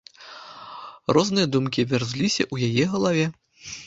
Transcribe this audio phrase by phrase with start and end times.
[1.17, 3.27] Розныя думкі вярзліся ў яе галаве.